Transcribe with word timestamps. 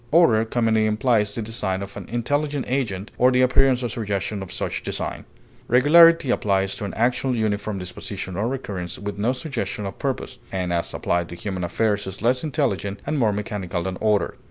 Order 0.09 0.45
commonly 0.45 0.87
implies 0.87 1.35
the 1.35 1.43
design 1.43 1.83
of 1.83 1.95
an 1.95 2.09
intelligent 2.09 2.65
agent 2.67 3.11
or 3.19 3.29
the 3.29 3.43
appearance 3.43 3.83
or 3.83 3.89
suggestion 3.89 4.41
of 4.41 4.51
such 4.51 4.81
design; 4.81 5.25
regularity 5.67 6.31
applies 6.31 6.73
to 6.77 6.85
an 6.85 6.93
actual 6.95 7.37
uniform 7.37 7.77
disposition 7.77 8.35
or 8.35 8.47
recurrence 8.47 8.97
with 8.97 9.19
no 9.19 9.31
suggestion 9.31 9.85
of 9.85 9.99
purpose, 9.99 10.39
and 10.51 10.73
as 10.73 10.91
applied 10.95 11.29
to 11.29 11.35
human 11.35 11.63
affairs 11.63 12.07
is 12.07 12.23
less 12.23 12.43
intelligent 12.43 12.99
and 13.05 13.19
more 13.19 13.31
mechanical 13.31 13.83
than 13.83 13.97
order. 14.01 14.33